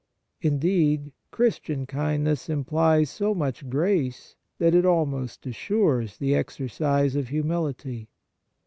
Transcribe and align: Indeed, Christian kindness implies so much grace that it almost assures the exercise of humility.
Indeed, 0.41 1.11
Christian 1.29 1.85
kindness 1.85 2.49
implies 2.49 3.11
so 3.11 3.35
much 3.35 3.69
grace 3.69 4.35
that 4.57 4.73
it 4.73 4.83
almost 4.83 5.45
assures 5.45 6.17
the 6.17 6.33
exercise 6.33 7.15
of 7.15 7.27
humility. 7.27 8.09